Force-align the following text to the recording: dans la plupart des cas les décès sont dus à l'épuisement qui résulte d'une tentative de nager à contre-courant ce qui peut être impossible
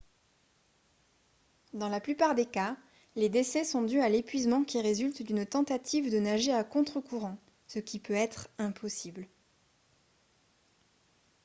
dans 1.73 1.87
la 1.87 1.99
plupart 1.99 2.33
des 2.33 2.47
cas 2.47 2.75
les 3.15 3.29
décès 3.29 3.63
sont 3.63 3.83
dus 3.83 3.99
à 4.01 4.09
l'épuisement 4.09 4.63
qui 4.63 4.81
résulte 4.81 5.21
d'une 5.21 5.45
tentative 5.45 6.11
de 6.11 6.17
nager 6.17 6.51
à 6.51 6.63
contre-courant 6.63 7.37
ce 7.67 7.77
qui 7.77 7.99
peut 7.99 8.15
être 8.15 8.49
impossible 8.57 9.27